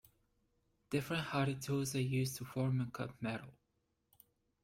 [0.89, 3.53] Different hardy tools are used to form and cut metal.